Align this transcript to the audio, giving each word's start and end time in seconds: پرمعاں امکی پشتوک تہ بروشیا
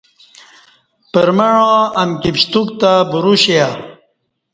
پرمعاں 1.11 1.79
امکی 2.01 2.31
پشتوک 2.35 2.67
تہ 2.79 2.91
بروشیا 3.11 3.67